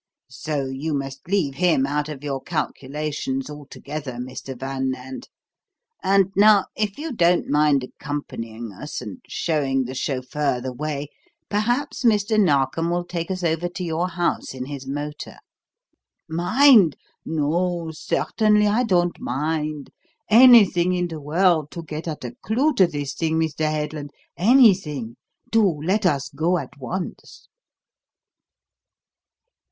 [0.31, 4.57] "So you must leave him out of your calculations altogether, Mr.
[4.57, 5.29] Van Nant.
[6.01, 11.09] And now, if you don't mind accompanying us and showing the chauffeur the way,
[11.49, 12.43] perhaps Mr.
[12.43, 15.37] Narkom will take us over to your house in his motor."
[16.27, 16.95] "Mind?
[17.23, 19.91] No, certainly I don't mind.
[20.31, 23.69] Anything in the world to get at a clue to this thing, Mr.
[23.69, 25.17] Headland, anything.
[25.51, 27.47] Do let us go at once."